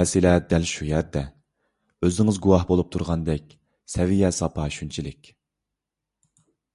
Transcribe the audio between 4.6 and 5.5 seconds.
شۇنچىلىك.